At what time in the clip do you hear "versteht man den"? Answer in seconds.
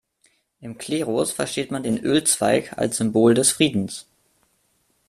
1.31-1.99